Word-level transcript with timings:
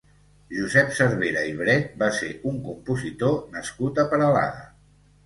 Josep 0.59 0.87
Cervera 0.99 1.43
i 1.49 1.51
Bret 1.59 1.91
va 2.03 2.07
ser 2.21 2.29
un 2.53 2.57
compositor 2.71 3.37
nascut 3.59 4.03
a 4.05 4.07
Peralada. 4.15 4.65